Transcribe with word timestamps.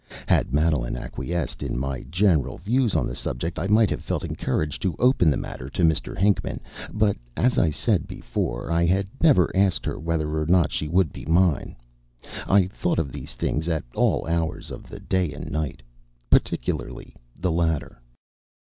Had 0.25 0.51
Madeline 0.51 0.97
acquiesced 0.97 1.61
in 1.61 1.77
my 1.77 2.01
general 2.09 2.57
views 2.57 2.95
on 2.95 3.05
the 3.05 3.13
subject, 3.15 3.59
I 3.59 3.67
might 3.67 3.91
have 3.91 4.01
felt 4.03 4.23
encouraged 4.23 4.81
to 4.81 4.95
open 4.97 5.29
the 5.29 5.37
matter 5.37 5.69
to 5.69 5.83
Mr. 5.83 6.17
Hinckman; 6.17 6.59
but, 6.91 7.17
as 7.37 7.59
I 7.59 7.69
said 7.69 8.07
before, 8.07 8.71
I 8.71 8.83
had 8.87 9.05
never 9.21 9.55
asked 9.55 9.85
her 9.85 9.99
whether 9.99 10.39
or 10.41 10.47
not 10.47 10.71
she 10.71 10.87
would 10.87 11.13
be 11.13 11.25
mine. 11.25 11.75
I 12.47 12.65
thought 12.65 12.97
of 12.97 13.11
these 13.11 13.35
things 13.35 13.69
at 13.69 13.83
all 13.93 14.25
hours 14.25 14.71
of 14.71 14.89
the 14.89 14.99
day 14.99 15.31
and 15.33 15.51
night, 15.51 15.83
particularly 16.31 17.15
the 17.37 17.51
latter. 17.51 18.01